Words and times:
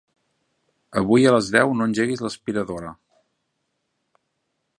Avui 1.01 1.27
a 1.31 1.35
les 1.35 1.51
deu 1.57 1.75
no 1.81 1.89
engeguis 1.91 2.25
l'aspiradora. 2.27 2.95